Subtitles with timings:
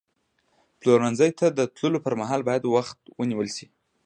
[0.79, 3.67] پلورنځي ته د تللو پر مهال باید وخت ونیول شي.